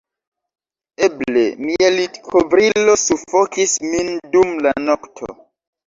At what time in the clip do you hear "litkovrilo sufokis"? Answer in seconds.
1.99-3.79